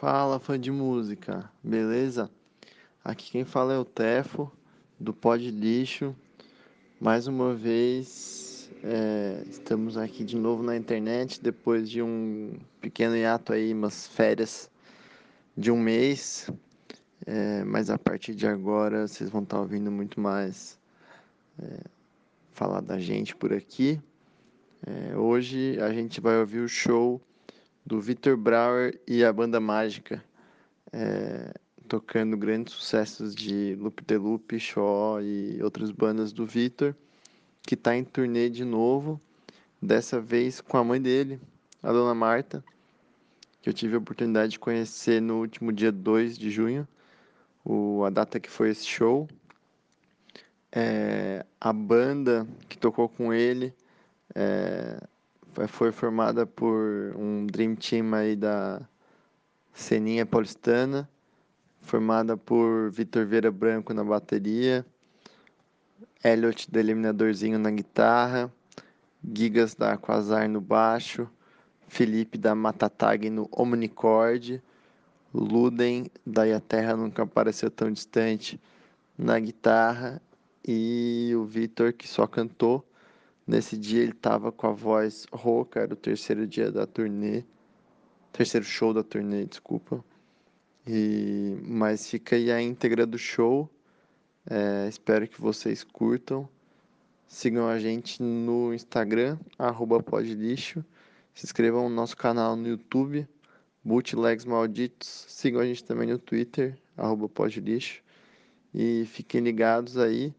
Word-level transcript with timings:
Fala, 0.00 0.40
fã 0.40 0.58
de 0.58 0.70
música, 0.70 1.52
beleza? 1.62 2.30
Aqui 3.04 3.32
quem 3.32 3.44
fala 3.44 3.74
é 3.74 3.78
o 3.78 3.84
Tefo, 3.84 4.50
do 4.98 5.12
Pod 5.12 5.50
Lixo. 5.50 6.16
Mais 6.98 7.26
uma 7.26 7.54
vez, 7.54 8.70
é, 8.82 9.44
estamos 9.46 9.98
aqui 9.98 10.24
de 10.24 10.36
novo 10.36 10.62
na 10.62 10.74
internet, 10.74 11.42
depois 11.42 11.90
de 11.90 12.00
um 12.00 12.58
pequeno 12.80 13.14
hiato 13.14 13.52
aí, 13.52 13.74
umas 13.74 14.06
férias 14.06 14.70
de 15.54 15.70
um 15.70 15.78
mês. 15.78 16.48
É, 17.26 17.62
mas 17.64 17.90
a 17.90 17.98
partir 17.98 18.34
de 18.34 18.46
agora, 18.46 19.06
vocês 19.06 19.28
vão 19.28 19.42
estar 19.42 19.60
ouvindo 19.60 19.90
muito 19.90 20.18
mais 20.18 20.78
é, 21.62 21.78
falar 22.54 22.80
da 22.80 22.98
gente 22.98 23.36
por 23.36 23.52
aqui. 23.52 24.00
É, 24.86 25.14
hoje 25.14 25.78
a 25.78 25.92
gente 25.92 26.22
vai 26.22 26.38
ouvir 26.38 26.60
o 26.60 26.68
show 26.70 27.20
do 27.84 28.00
Victor 28.00 28.36
Brauer 28.36 29.00
e 29.06 29.24
a 29.24 29.32
Banda 29.32 29.60
Mágica, 29.60 30.22
é, 30.92 31.52
tocando 31.88 32.36
grandes 32.36 32.74
sucessos 32.74 33.34
de 33.34 33.74
Loop 33.74 34.04
de 34.04 34.16
Loop, 34.16 34.58
Shaw 34.58 35.22
e 35.22 35.62
outras 35.62 35.90
bandas 35.90 36.32
do 36.32 36.46
Victor, 36.46 36.94
que 37.62 37.74
está 37.74 37.96
em 37.96 38.04
turnê 38.04 38.48
de 38.48 38.64
novo, 38.64 39.20
dessa 39.80 40.20
vez 40.20 40.60
com 40.60 40.76
a 40.76 40.84
mãe 40.84 41.00
dele, 41.00 41.40
a 41.82 41.92
Dona 41.92 42.14
Marta, 42.14 42.62
que 43.60 43.68
eu 43.68 43.74
tive 43.74 43.94
a 43.94 43.98
oportunidade 43.98 44.52
de 44.52 44.58
conhecer 44.58 45.20
no 45.20 45.40
último 45.40 45.72
dia 45.72 45.92
2 45.92 46.38
de 46.38 46.50
junho, 46.50 46.86
o, 47.64 48.04
a 48.04 48.10
data 48.10 48.40
que 48.40 48.50
foi 48.50 48.70
esse 48.70 48.86
show. 48.86 49.28
É, 50.72 51.44
a 51.60 51.72
banda 51.72 52.46
que 52.68 52.78
tocou 52.78 53.08
com 53.08 53.34
ele 53.34 53.74
é, 54.34 55.00
foi 55.68 55.92
formada 55.92 56.46
por 56.46 57.14
um 57.16 57.46
Dream 57.46 57.74
Team 57.74 58.14
aí 58.14 58.36
da 58.36 58.80
Ceninha 59.72 60.26
Paulistana, 60.26 61.08
formada 61.80 62.36
por 62.36 62.90
Vitor 62.90 63.26
Vieira 63.26 63.50
Branco 63.50 63.94
na 63.94 64.04
bateria, 64.04 64.84
Elliot 66.22 66.70
do 66.70 66.78
Eliminadorzinho 66.78 67.58
na 67.58 67.70
guitarra, 67.70 68.52
Gigas 69.22 69.74
da 69.74 69.96
Quasar 69.96 70.48
no 70.48 70.60
baixo, 70.60 71.28
Felipe 71.88 72.38
da 72.38 72.54
Matatag 72.54 73.28
no 73.30 73.48
Omnicord, 73.50 74.62
Luden 75.32 76.10
da 76.26 76.44
A 76.44 76.60
Terra 76.60 76.96
Nunca 76.96 77.22
Apareceu 77.22 77.70
Tão 77.70 77.90
Distante 77.90 78.60
na 79.16 79.38
guitarra 79.38 80.20
e 80.66 81.32
o 81.36 81.44
Vitor 81.44 81.92
que 81.92 82.08
só 82.08 82.26
cantou 82.26 82.84
Nesse 83.50 83.76
dia 83.76 84.04
ele 84.04 84.12
estava 84.12 84.52
com 84.52 84.68
a 84.68 84.70
voz 84.70 85.26
rouca, 85.32 85.80
era 85.80 85.92
o 85.92 85.96
terceiro 85.96 86.46
dia 86.46 86.70
da 86.70 86.86
turnê, 86.86 87.42
terceiro 88.32 88.64
show 88.64 88.94
da 88.94 89.02
turnê, 89.02 89.44
desculpa. 89.44 90.04
E, 90.86 91.58
mas 91.64 92.08
fica 92.08 92.36
aí 92.36 92.52
a 92.52 92.62
íntegra 92.62 93.04
do 93.04 93.18
show. 93.18 93.68
É, 94.48 94.86
espero 94.88 95.26
que 95.26 95.40
vocês 95.40 95.82
curtam. 95.82 96.48
Sigam 97.26 97.66
a 97.66 97.76
gente 97.80 98.22
no 98.22 98.72
Instagram, 98.72 99.36
podlixo. 100.06 100.84
Se 101.34 101.44
inscrevam 101.44 101.88
no 101.88 101.96
nosso 101.96 102.16
canal 102.16 102.54
no 102.54 102.68
YouTube, 102.68 103.26
Bootlegs 103.82 104.44
Malditos. 104.44 105.24
Sigam 105.26 105.60
a 105.60 105.66
gente 105.66 105.82
também 105.82 106.06
no 106.06 106.18
Twitter, 106.18 106.78
podlixo. 107.34 108.00
E 108.72 109.06
fiquem 109.06 109.40
ligados 109.40 109.96
aí 109.98 110.32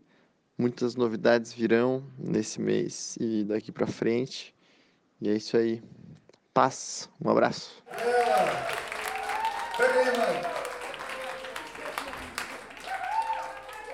Muitas 0.62 0.94
novidades 0.96 1.52
virão 1.52 2.04
nesse 2.20 2.62
mês 2.62 3.18
e 3.20 3.44
daqui 3.44 3.72
para 3.72 3.88
frente. 3.88 4.54
E 5.20 5.28
é 5.28 5.34
isso 5.34 5.58
aí. 5.58 5.82
Paz. 6.54 7.10
Um 7.20 7.32
abraço. 7.32 7.82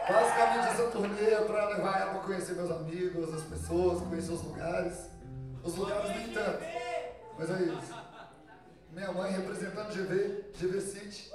Basicamente 0.10 0.68
essa 0.68 0.88
turnê 0.92 1.30
é 1.30 1.42
para 1.46 1.70
levar 1.70 2.02
ela 2.02 2.12
para 2.16 2.24
conhecer 2.24 2.56
meus 2.56 2.70
amigos, 2.70 3.34
as 3.34 3.44
pessoas, 3.44 4.02
conhecer 4.02 4.34
os 4.34 4.44
lugares. 4.44 5.10
Os 5.64 5.74
lugares 5.74 6.10
nem 6.18 6.34
tanto. 6.34 6.66
Mas 7.40 7.50
é 7.50 7.64
isso. 7.64 7.96
Minha 8.92 9.14
mãe 9.14 9.32
representando 9.32 9.88
GV, 9.94 10.52
GV 10.60 10.82
City. 10.82 11.32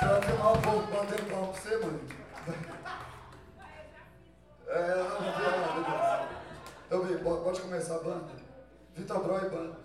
Você 0.00 0.04
vai 0.04 0.22
filmar 0.22 0.52
um 0.52 0.62
pouco, 0.62 0.92
batendo 0.92 1.30
palma 1.30 1.52
pra 1.52 1.60
você, 1.60 1.76
mãe? 1.76 2.25
É, 4.68 4.94
não, 4.94 5.20
não, 5.20 5.82
beleza. 5.82 6.28
Então, 6.86 7.04
bem, 7.04 7.18
pode 7.18 7.60
começar 7.60 7.96
a 7.96 7.98
banda? 7.98 8.32
Vitor 8.94 9.20
Bro 9.22 9.36
e 9.36 9.50
banda. 9.50 9.76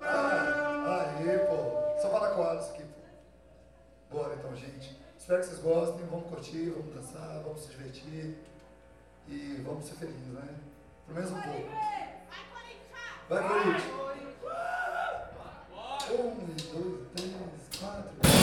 Aí, 0.00 1.38
pô. 1.46 2.00
Só 2.00 2.10
fala 2.10 2.34
com 2.34 2.42
Alice 2.42 2.70
aqui, 2.72 2.82
pô. 4.10 4.18
Bora 4.18 4.34
então, 4.34 4.56
gente. 4.56 5.00
Espero 5.16 5.40
que 5.40 5.46
vocês 5.46 5.60
gostem. 5.60 6.04
Vamos 6.06 6.28
curtir, 6.28 6.70
vamos 6.70 6.92
dançar, 6.94 7.40
vamos 7.44 7.60
se 7.62 7.70
divertir. 7.70 8.36
E 9.28 9.62
vamos 9.64 9.84
ser 9.84 9.94
felizes, 9.94 10.26
né? 10.26 10.58
Pelo 11.06 11.18
menos 11.18 11.30
um 11.30 11.40
pouco. 11.40 11.70
Vai, 13.32 13.42
Corinthians! 13.48 13.82
Um, 16.10 16.36
dois, 16.70 17.08
três, 17.16 17.32
quatro. 17.80 18.41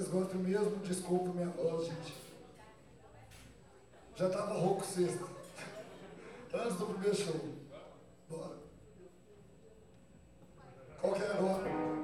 vocês 0.00 0.08
gostam 0.08 0.40
mesmo, 0.40 0.76
desculpa 0.78 1.28
minha 1.28 1.48
voz, 1.50 1.86
gente. 1.86 2.14
Já 4.16 4.30
tava 4.30 4.54
rouco 4.54 4.84
sexta. 4.84 5.26
Antes 6.54 6.76
do 6.78 6.86
primeiro 6.86 7.14
show. 7.14 7.40
Bora. 8.28 8.56
Qualquer 11.00 11.42
hora. 11.42 11.99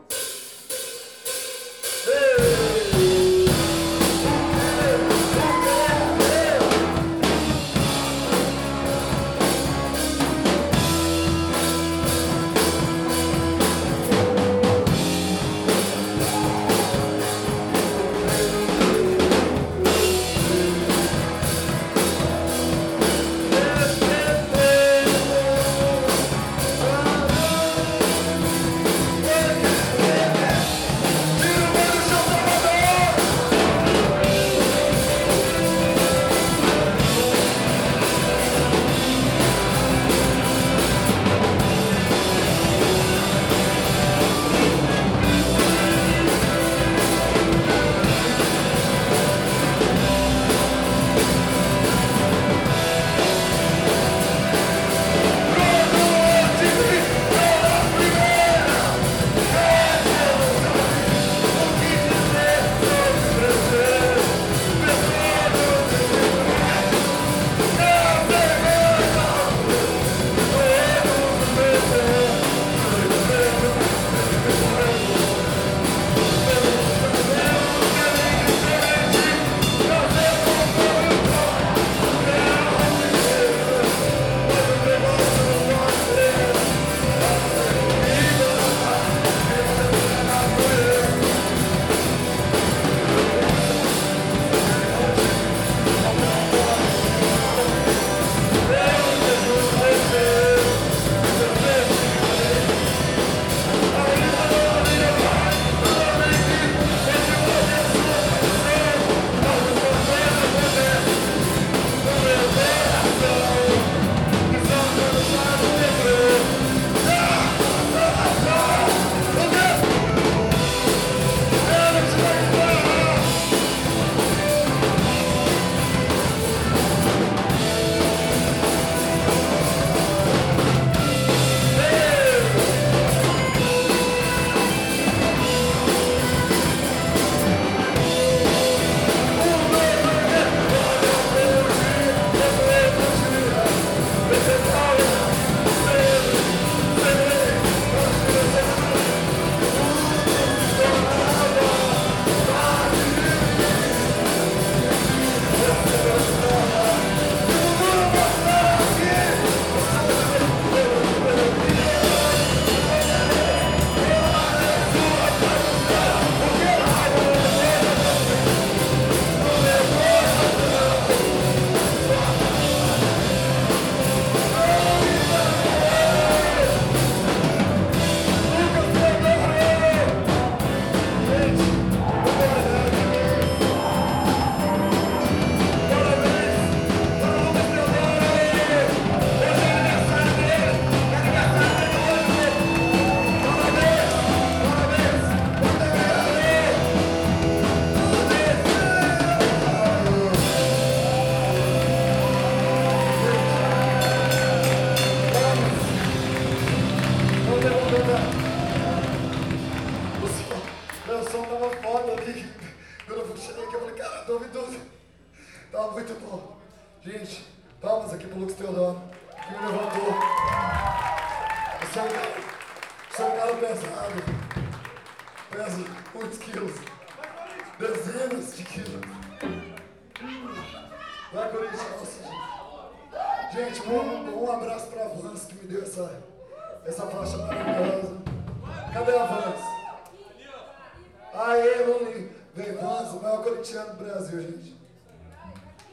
Vem, 242.55 242.73
Vans, 242.73 243.13
o 243.13 243.23
maior 243.23 243.43
corintiano 243.43 243.97
do 243.97 244.05
Brasil, 244.05 244.41
gente. 244.41 244.75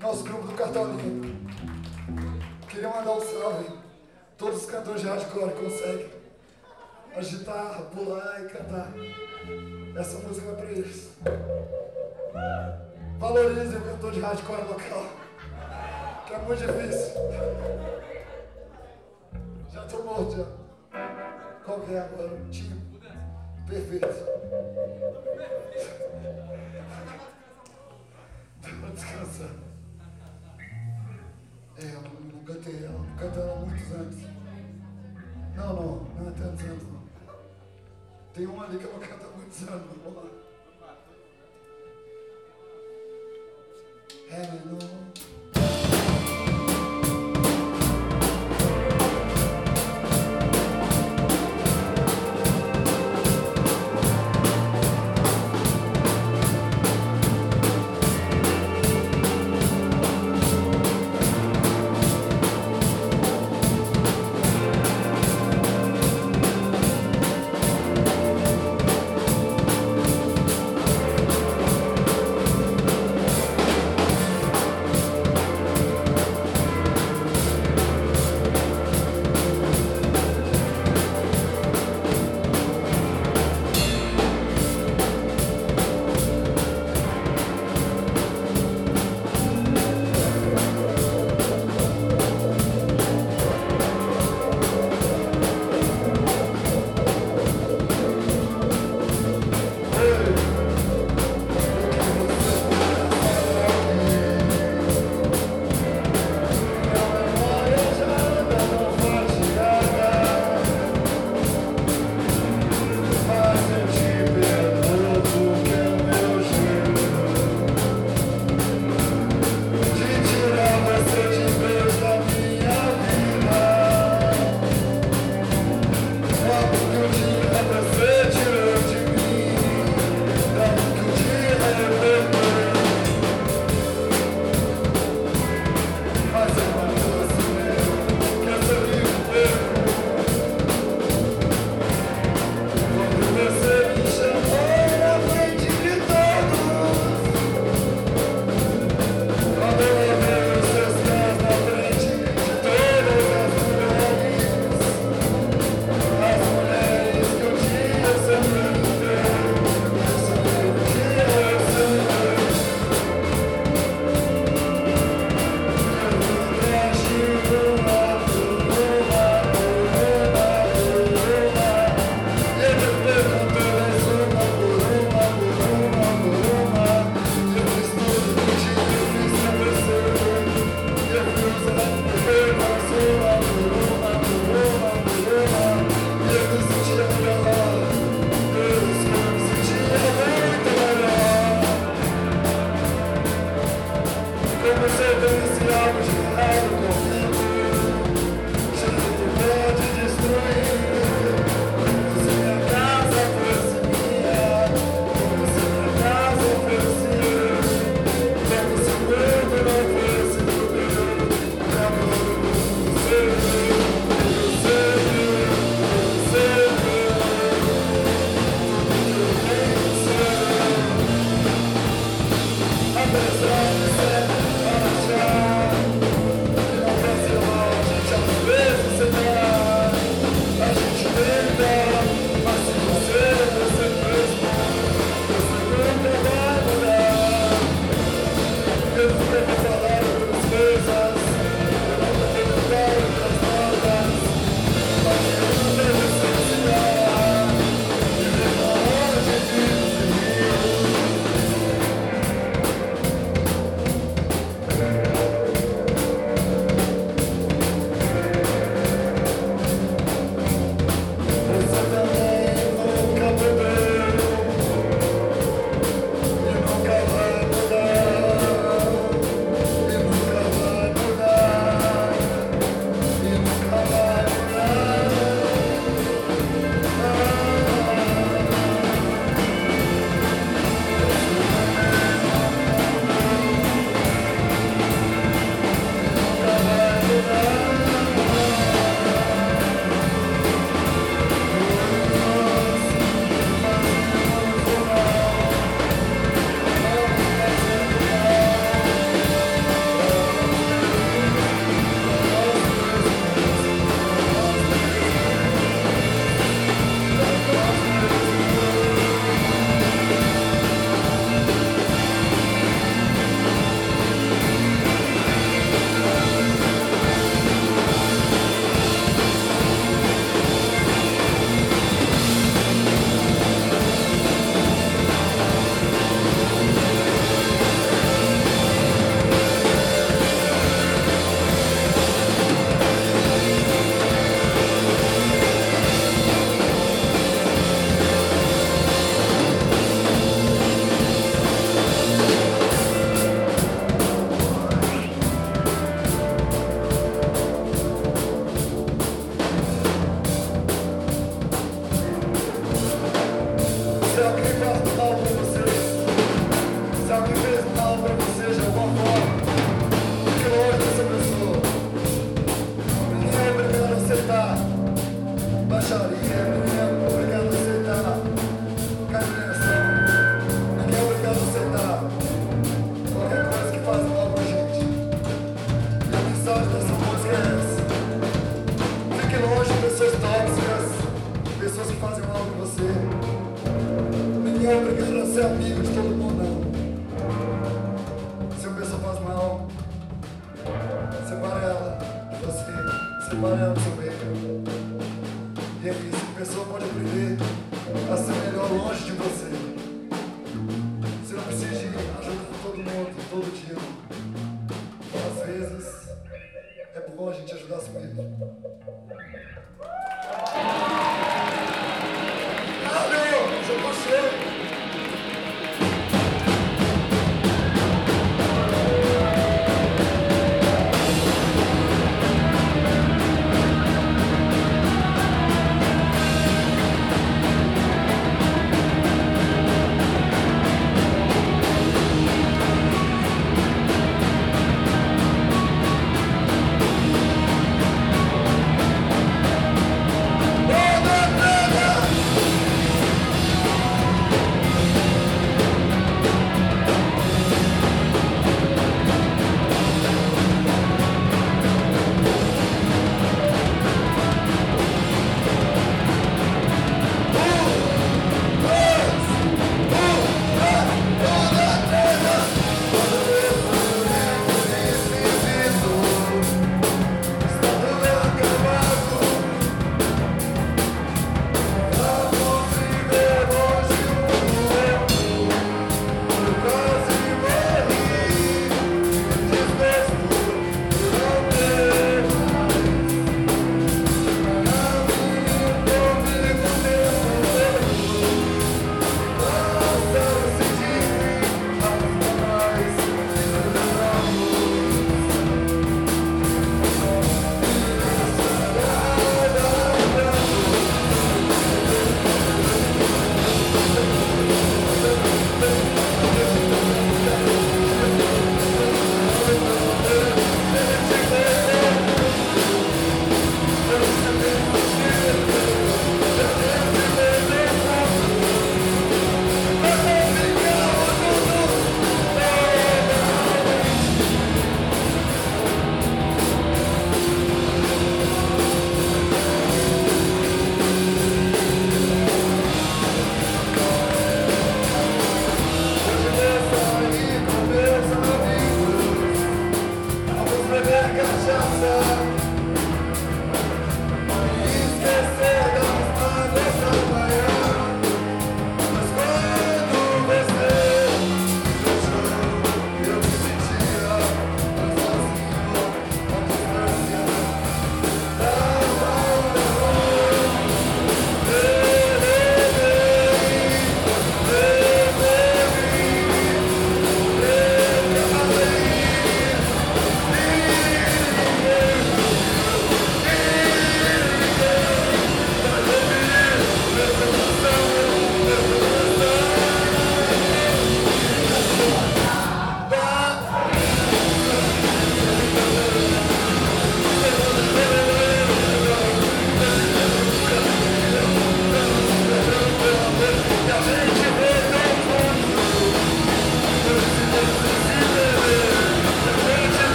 Nosso 0.00 0.22
grupo 0.22 0.46
do 0.46 0.52
Cartolinho. 0.52 1.36
Queria 2.68 2.88
mandar 2.90 3.12
um 3.12 3.20
salve. 3.20 3.70
Todos 4.38 4.62
os 4.62 4.70
cantores 4.70 5.00
de 5.00 5.08
hardcore 5.08 5.52
conseguem 5.52 6.10
agitar, 7.16 7.82
pular 7.92 8.44
e 8.44 8.48
cantar. 8.48 8.92
Essa 9.98 10.18
música 10.20 10.46
vai 10.46 10.56
para 10.56 10.70
eles. 10.70 11.10
Valorizem 13.18 13.78
o 13.78 13.82
cantor 13.82 14.12
de 14.12 14.20
hardcore 14.20 14.62
local, 14.62 15.06
que 16.26 16.34
é 16.34 16.38
muito 16.38 16.58
difícil. 16.60 17.14
Já 19.72 19.84
tô 19.86 20.02
morto 20.04 20.36
já. 20.36 20.46
Qual 21.64 21.80
que 21.80 21.94
é 21.94 21.98
agora? 21.98 22.30
Time. 22.52 22.80
Perfeito. 23.68 24.43
Descansar. 28.94 29.50
É, 31.76 31.84
eu 31.84 32.02
não, 32.02 32.10
não 32.20 32.44
cantei 32.44 32.84
ela, 32.84 32.98
não 32.98 33.16
cantei 33.16 33.42
há 33.42 33.56
muitos 33.56 33.92
anos. 33.92 34.16
Não, 35.56 35.74
não, 35.74 36.04
não 36.14 36.28
é 36.28 36.32
tantos 36.32 36.64
anos 36.64 36.82
não. 36.84 37.04
Tem 38.32 38.46
uma 38.46 38.64
ali 38.64 38.78
que 38.78 38.84
eu 38.84 38.92
não 38.92 38.98
canto 38.98 39.26
há 39.26 39.36
muitos 39.36 39.68
anos, 39.68 39.96
vamos 40.02 40.16
lá. 40.16 40.30
Heaven, 44.30 44.60
no. 44.66 45.33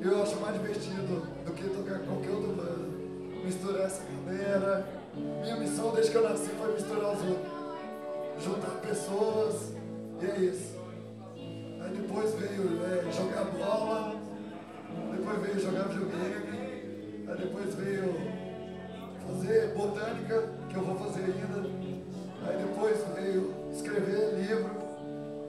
Eu 0.00 0.22
acho 0.22 0.36
mais 0.36 0.54
divertido 0.54 1.26
do 1.44 1.52
que 1.52 1.68
tocar 1.68 1.98
qualquer 2.00 2.30
outra 2.30 2.52
banda. 2.52 2.96
Misturar 3.44 3.86
essa 3.86 4.02
galera. 4.24 4.86
Minha 5.42 5.56
missão 5.56 5.92
desde 5.92 6.12
que 6.12 6.16
eu 6.16 6.28
nasci 6.28 6.48
foi 6.58 6.72
misturar 6.74 7.12
os 7.12 7.22
outros. 7.22 8.44
Juntar 8.44 8.80
pessoas. 8.80 9.72
E 10.20 10.26
é 10.26 10.38
isso. 10.38 10.76
Aí 11.36 11.96
depois 11.96 12.34
veio 12.34 12.80
é, 12.84 13.12
jogar 13.12 13.44
bola. 13.44 14.16
Depois 15.16 15.40
veio 15.40 15.60
jogar 15.60 15.88
videogame. 15.88 17.24
Aí 17.28 17.36
depois 17.38 17.74
veio 17.74 18.14
fazer 19.26 19.74
botânica, 19.74 20.44
que 20.68 20.76
eu 20.76 20.82
vou 20.82 20.96
fazer 20.96 21.24
ainda. 21.24 21.68
Aí 22.46 22.56
depois 22.58 22.98
veio 23.14 23.54
escrever 23.72 24.34
livro. 24.36 24.70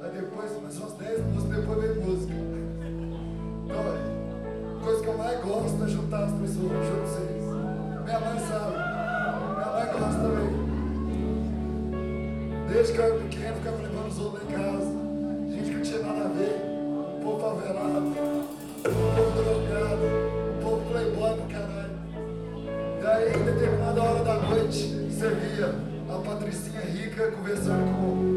Aí 0.02 0.12
depois, 0.12 0.62
mais 0.62 0.78
umas 0.78 0.94
10 0.94 1.26
músicas, 1.26 1.58
depois 1.58 1.82
veio 1.82 2.02
música. 2.02 2.34
Então, 3.66 4.07
coisa 4.88 5.04
que 5.04 5.08
eu 5.10 5.18
mais 5.18 5.38
gosto 5.42 5.84
é 5.84 5.88
juntar 5.90 6.24
as 6.24 6.32
pessoas, 6.32 6.72
junto 6.72 7.08
vocês. 7.08 7.44
Minha 8.06 8.20
mãe 8.22 8.40
sabe. 8.40 8.72
Minha 9.54 9.70
mãe 9.74 9.86
gosta 9.92 10.20
também. 10.22 10.52
Desde 12.72 12.94
que 12.94 13.00
eu 13.00 13.04
era 13.04 13.16
pequeno, 13.16 13.56
ficava 13.56 13.78
levando 13.82 14.08
os 14.08 14.20
outros 14.20 14.44
em 14.44 14.48
casa. 14.48 14.96
Gente 15.50 15.70
que 15.70 15.76
não 15.76 15.82
tinha 15.82 16.00
nada 16.00 16.24
a 16.24 16.28
ver. 16.30 16.56
O 16.88 17.20
povo 17.22 17.40
favelado, 17.42 17.98
o 17.98 18.84
povo 18.84 19.32
drogado, 19.44 20.06
o 20.52 20.64
povo 20.64 20.82
playboy 20.90 21.34
pro 21.36 21.48
caralho. 21.48 21.98
Daí, 23.04 23.28
em 23.28 23.44
determinada 23.44 24.02
hora 24.02 24.24
da 24.24 24.36
noite, 24.36 25.12
servia 25.12 25.76
a 26.10 26.18
Patricinha 26.20 26.80
rica 26.80 27.32
conversando 27.32 27.84
com 27.98 28.37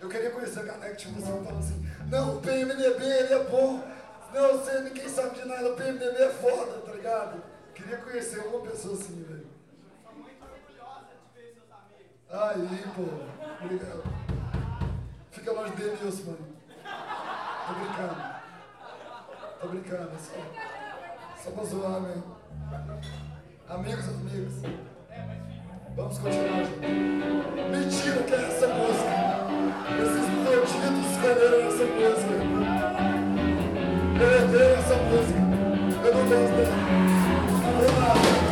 Eu 0.00 0.08
queria 0.08 0.30
conhecer 0.30 0.58
a 0.58 0.62
galera 0.64 0.92
que 0.92 1.06
tipo 1.06 1.18
assim, 1.20 1.44
falava 1.44 1.58
assim, 1.60 1.88
não, 2.08 2.38
o 2.38 2.40
PMDB 2.40 3.04
ele 3.04 3.34
é 3.34 3.44
bom. 3.44 3.80
Não, 4.34 4.58
você 4.58 4.80
ninguém 4.80 5.08
sabe 5.08 5.38
de 5.38 5.46
nada, 5.46 5.72
o 5.72 5.76
PMDB 5.76 6.18
é 6.20 6.30
foda, 6.30 6.80
tá 6.80 6.92
ligado? 6.92 7.42
Queria 7.74 7.98
conhecer 7.98 8.40
uma 8.40 8.60
pessoa 8.62 8.94
assim, 8.94 9.22
velho. 9.22 9.46
Aí, 12.28 12.84
pô, 12.96 13.64
obrigado. 13.64 14.02
Fica 15.30 15.52
longe 15.52 15.72
dele, 15.74 15.96
Nilson, 16.02 16.24
mano. 16.24 16.46
Tô 17.66 17.74
brincando. 17.74 18.40
Tô 19.60 19.68
brincando, 19.68 20.10
só, 20.18 21.42
só 21.42 21.50
pra 21.52 21.64
zoar 21.64 22.00
mesmo. 22.00 22.36
Amigos, 23.68 24.08
amigos. 24.08 24.89
Vamos 25.96 26.18
continuar, 26.18 26.64
gente. 26.64 26.80
Mentira 27.70 28.22
que 28.22 28.34
é 28.34 28.36
essa 28.36 28.68
música. 28.68 29.10
Esses 30.02 30.26
bandidos 30.44 31.10
escolheram 31.10 31.60
essa 31.66 31.84
música. 31.84 32.34
Eu 34.20 34.28
odeio 34.44 34.74
essa 34.74 34.96
música. 34.96 35.40
Eu 36.04 36.14
não 36.14 36.24
gosto 36.28 36.52
dela. 36.56 36.76
Vamos 37.62 37.98
lá. 37.98 38.49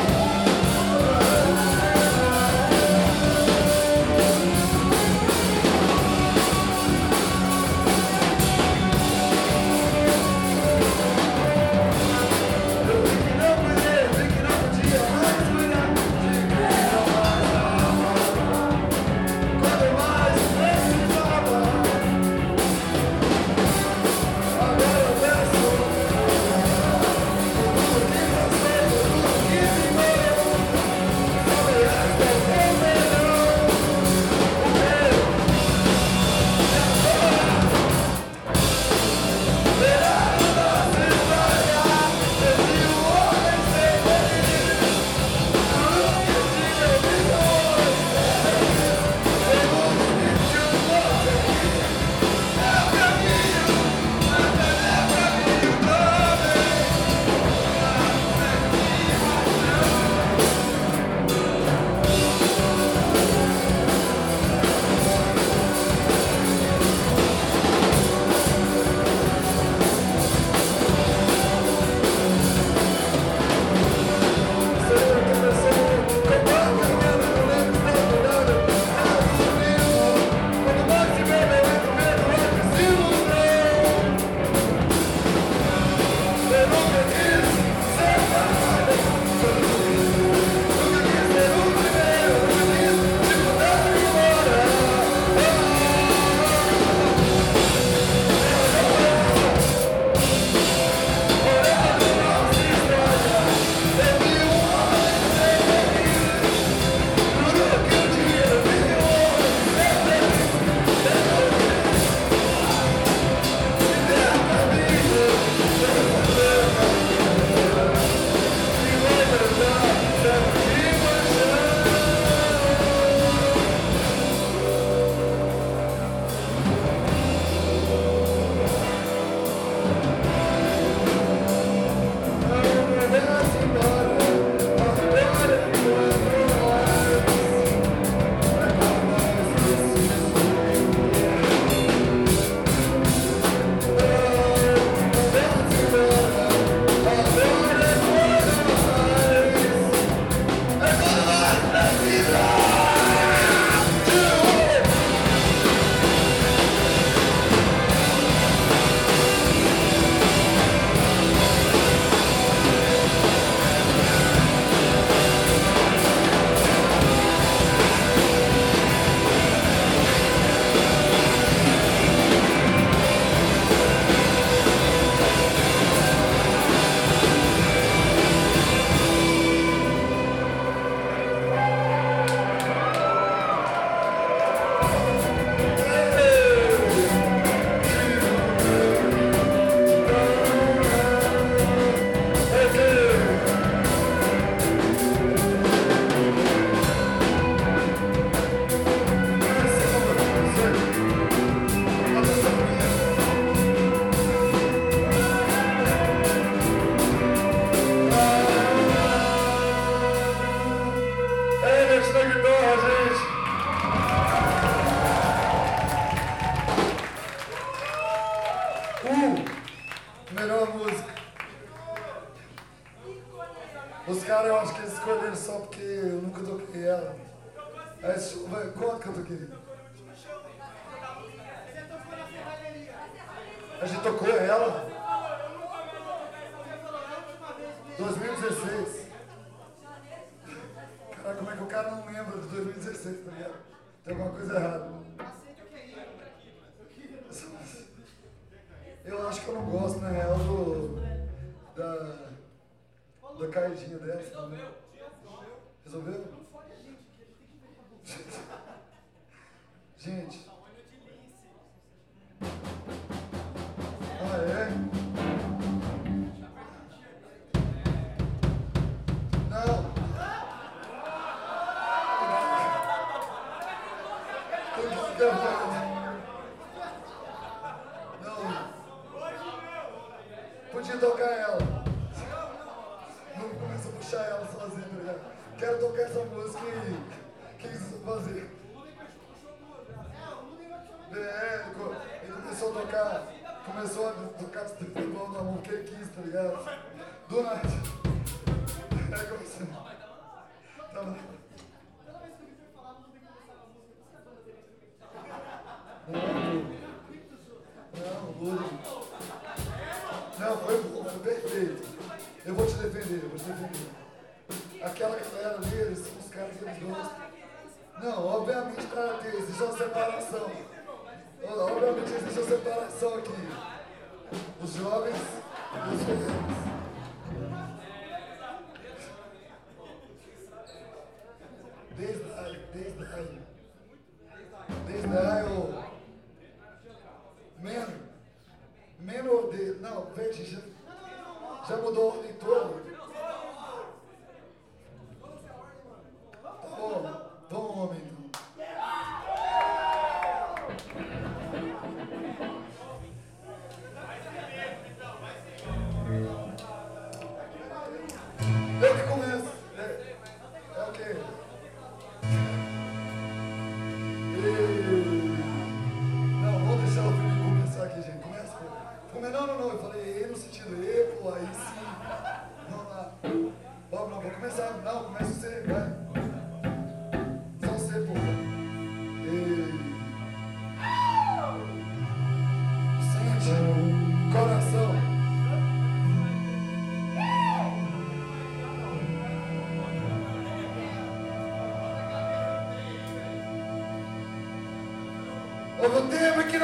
Houve 395.89 396.03
um 396.03 396.09
tempo 396.09 396.41
em 396.43 396.47
que 396.49 396.59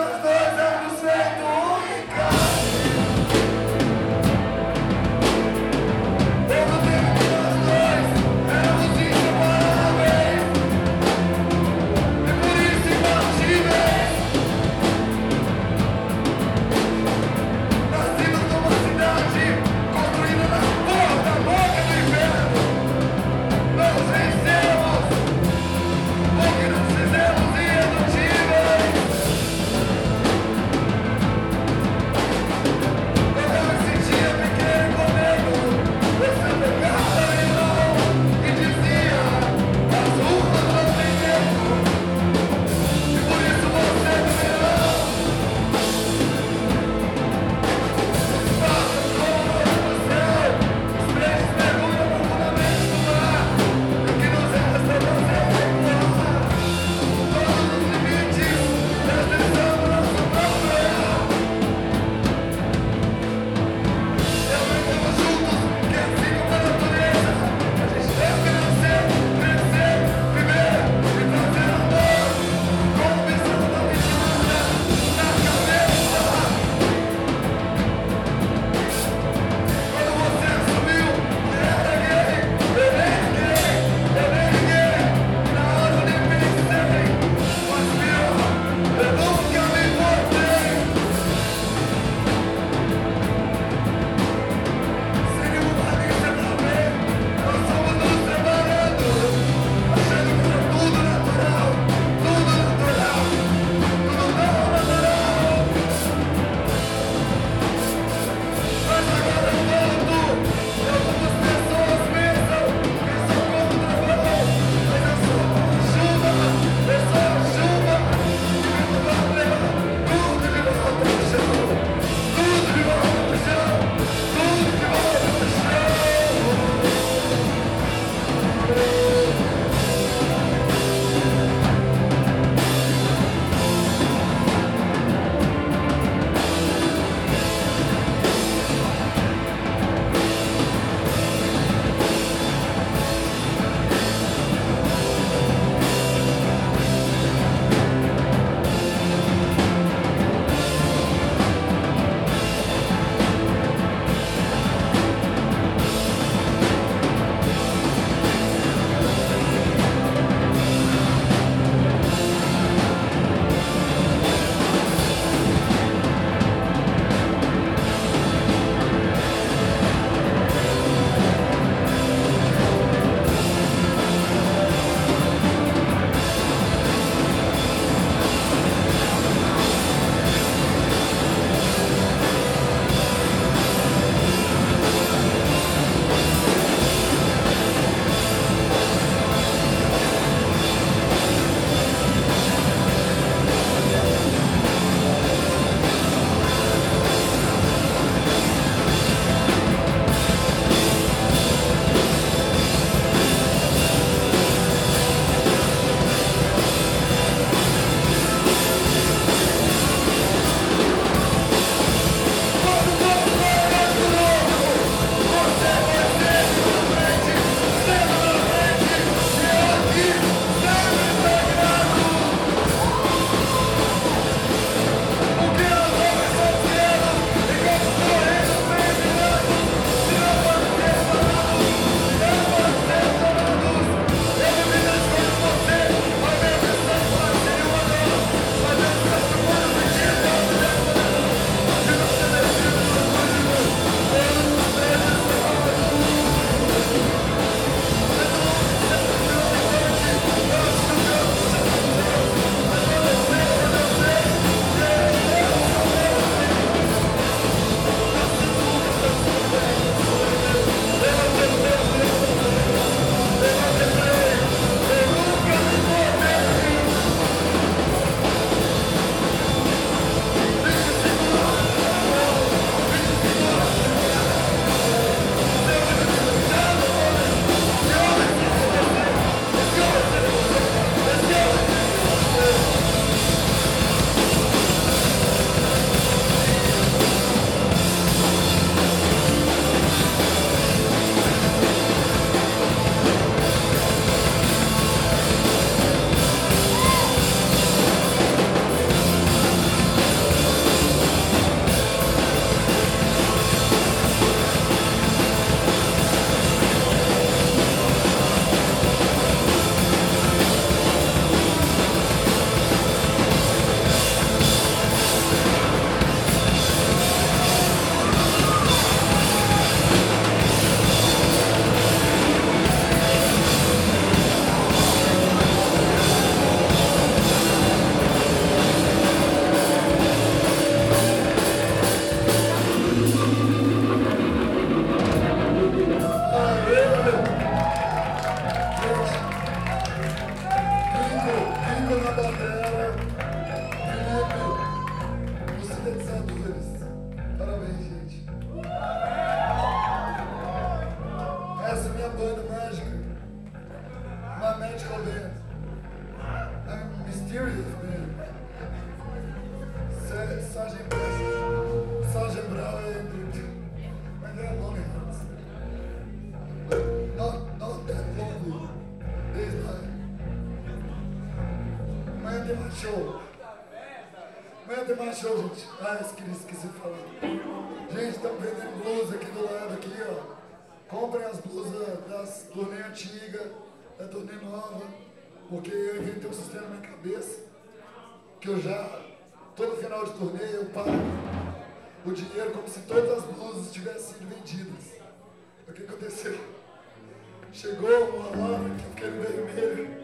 Chegou 397.50 397.88
uma 397.88 398.26
hora 398.26 398.74
que 398.74 398.84
eu 398.84 398.90
fiquei 398.90 399.10
vermelho, 399.10 399.96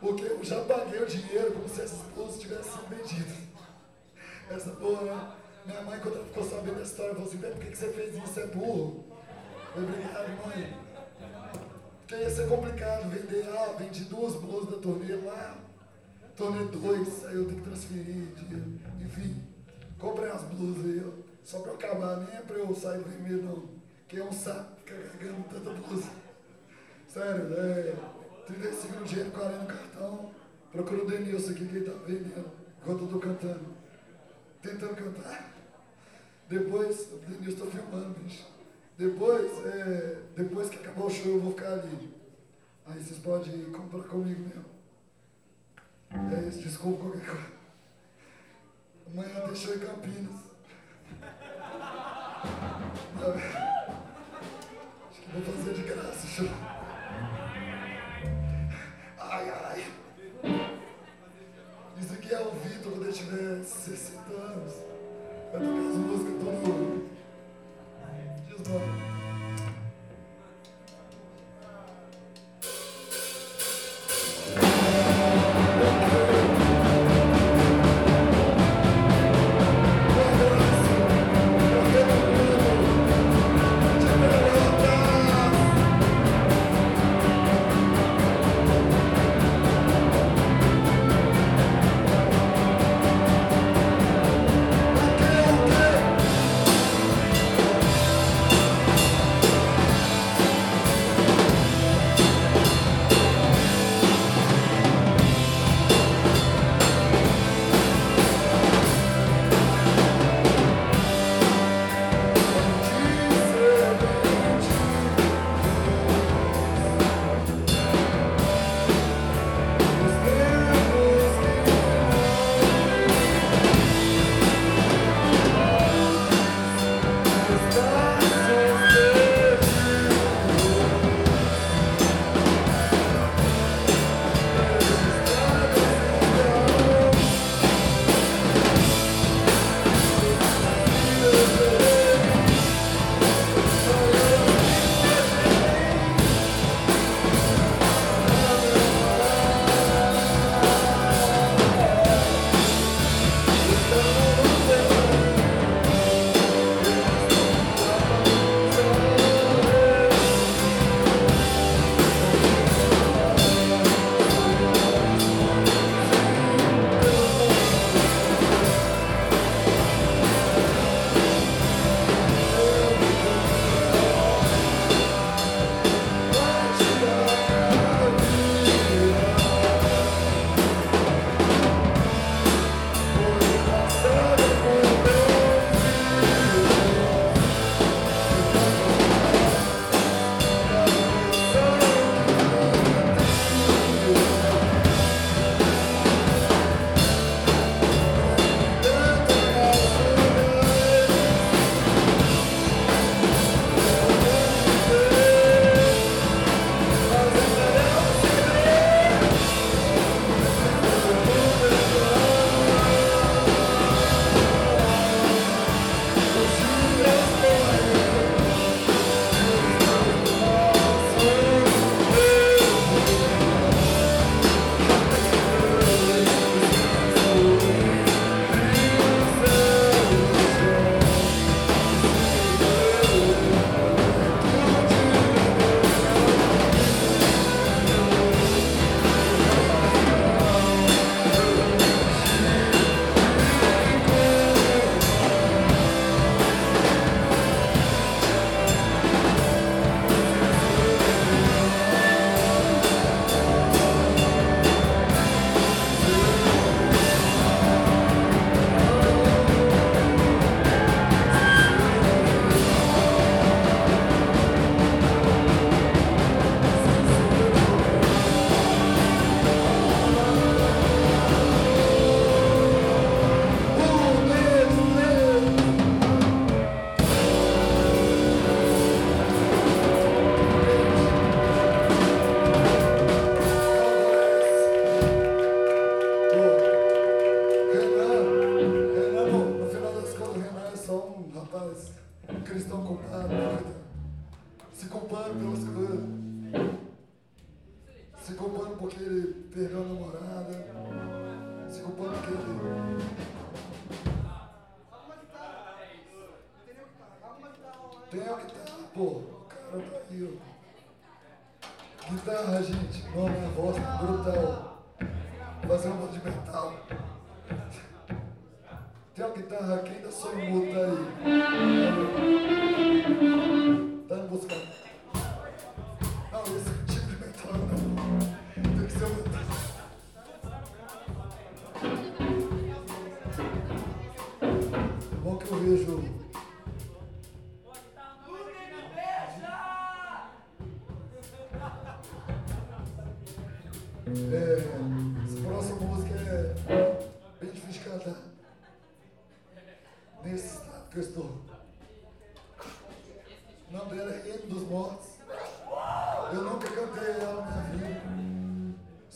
porque 0.00 0.24
eu 0.24 0.42
já 0.42 0.64
paguei 0.64 1.02
o 1.02 1.06
dinheiro 1.06 1.52
como 1.52 1.68
se 1.68 1.82
essas 1.82 2.00
blusas 2.14 2.40
tivessem 2.40 2.72
sido 2.72 2.88
vendidas. 2.88 3.36
Essa 4.48 4.70
porra, 4.70 5.02
né? 5.02 5.32
Minha 5.66 5.82
mãe, 5.82 6.00
quando 6.00 6.16
ela 6.16 6.24
ficou 6.24 6.42
sabendo 6.48 6.76
da 6.76 6.82
história, 6.82 7.12
falou 7.12 7.28
assim: 7.28 7.36
"Bem, 7.36 7.52
por 7.52 7.60
que 7.60 7.76
você 7.76 7.92
fez 7.92 8.14
isso? 8.14 8.26
Você 8.26 8.40
é 8.40 8.46
burro. 8.46 9.04
Eu, 9.76 9.82
Obrigado, 9.82 10.46
mãe. 10.46 10.76
Porque 12.00 12.14
ia 12.14 12.30
ser 12.30 12.48
complicado 12.48 13.10
vender, 13.10 13.46
ah, 13.50 13.74
vendi 13.78 14.04
duas 14.04 14.34
blusas 14.36 14.70
da 14.70 14.78
turnê 14.78 15.16
lá, 15.16 15.58
turnê 16.34 16.64
2, 16.64 17.24
aí 17.26 17.34
eu 17.34 17.44
tenho 17.44 17.60
que 17.60 17.68
transferir 17.68 18.26
dinheiro. 18.36 18.80
Enfim, 19.02 19.44
comprei 19.98 20.30
as 20.30 20.42
blusas 20.44 20.84
aí, 20.86 21.12
só 21.44 21.58
pra 21.58 21.72
eu 21.72 21.74
acabar, 21.74 22.16
nem 22.16 22.38
é 22.38 22.40
pra 22.40 22.56
eu 22.56 22.74
sair 22.74 23.02
vermelho, 23.02 23.42
não. 23.42 23.80
Que 24.08 24.18
é 24.18 24.24
um 24.24 24.32
saco 24.32 24.79
carregando 24.90 25.44
tanta 25.48 25.70
blusa. 25.70 26.10
Sério, 27.08 27.54
é 27.54 27.94
35 28.46 29.00
no 29.00 29.04
dinheiro, 29.04 29.30
40 29.30 29.58
no 29.58 29.66
cartão. 29.66 30.30
Procura 30.72 31.02
o 31.02 31.06
Denilson 31.06 31.50
aqui 31.50 31.66
que 31.66 31.76
ele 31.76 31.90
tá 31.90 31.96
vendendo, 32.06 32.50
enquanto 32.80 33.02
eu 33.02 33.08
tô 33.08 33.18
cantando. 33.18 33.66
Tentando 34.62 34.94
cantar. 34.94 35.52
Depois, 36.48 37.12
o 37.12 37.16
Denilson 37.18 37.64
tá 37.64 37.70
filmando, 37.70 38.20
bicho. 38.20 38.46
Depois, 38.96 39.50
é, 39.66 40.18
depois 40.36 40.68
que 40.68 40.76
acabar 40.76 41.06
o 41.06 41.10
show, 41.10 41.32
eu 41.32 41.40
vou 41.40 41.52
ficar 41.52 41.72
ali. 41.72 42.14
Aí 42.86 43.02
vocês 43.02 43.18
podem 43.18 43.64
comprar 43.72 44.02
comigo 44.04 44.40
mesmo. 44.40 44.64
É 46.10 46.48
isso, 46.48 46.62
desculpa 46.62 47.04
qualquer 47.04 47.26
coisa. 47.26 47.60
Amanhã 49.06 49.54
show 49.54 49.74
em 49.74 49.78
Campinas. 49.78 50.50
Vou 55.32 55.42
fazer 55.42 55.74
de 55.74 55.82
graça 55.82 56.26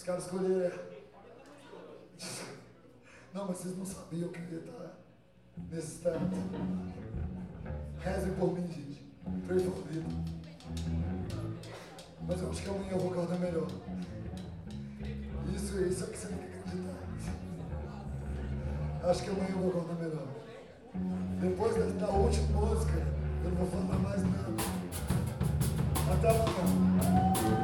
caras 0.05 0.25
escolheram. 0.25 0.79
Não, 3.33 3.49
mas 3.49 3.59
vocês 3.59 3.77
não 3.77 3.87
sabiam 3.87 4.29
que 4.29 4.39
eu 4.39 4.51
ia 4.51 4.59
estar 4.59 4.97
nesse 5.71 5.97
estado. 5.97 6.21
Rezem 7.99 8.35
por 8.35 8.53
mim, 8.53 8.69
gente. 8.69 9.03
Pray 9.47 9.59
for 9.59 9.83
vida. 9.89 10.07
Mas 12.27 12.41
eu 12.41 12.51
acho 12.51 12.63
que 12.63 12.69
amanhã 12.69 12.93
eu 12.93 12.99
vou 12.99 13.13
acordar 13.13 13.37
é 13.37 13.39
melhor. 13.39 13.67
Isso, 15.55 15.79
é 15.79 15.83
isso 15.83 16.07
que 16.07 16.19
você 16.19 16.29
tem 16.29 16.39
que 16.39 16.45
acreditar. 16.45 16.95
Acho 19.05 19.23
que 19.23 19.31
amanhã 19.31 19.49
eu 19.51 19.59
vou 19.59 19.71
acordar 19.71 19.95
é 19.95 20.09
melhor. 20.09 20.29
Depois 21.41 21.75
da 21.95 22.11
última 22.11 22.61
música, 22.61 22.99
eu 23.45 23.51
não 23.51 23.57
vou 23.57 23.67
falar 23.67 23.99
mais 23.99 24.23
nada. 24.23 24.55
Até 26.13 26.29
amanhã. 26.29 27.64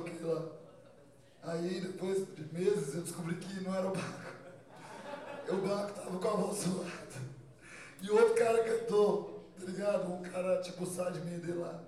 Toquei 0.00 0.20
lá. 0.22 0.42
Aí, 1.42 1.80
depois 1.80 2.26
de 2.34 2.52
meses, 2.52 2.94
eu 2.94 3.02
descobri 3.02 3.36
que 3.36 3.60
não 3.62 3.74
era 3.74 3.86
o 3.86 3.92
Baco. 3.92 4.36
O 5.48 5.56
Baco 5.58 5.92
tava 5.92 6.18
com 6.18 6.28
a 6.28 6.32
voz 6.32 6.58
zoada. 6.58 6.90
E 8.02 8.10
outro 8.10 8.34
cara 8.34 8.64
cantou, 8.64 9.48
tá 9.56 9.64
ligado? 9.64 10.12
Um 10.12 10.22
cara 10.22 10.60
tipo 10.60 10.82
o 10.82 10.86
sideman 10.86 11.38
dele 11.38 11.60
lá. 11.60 11.80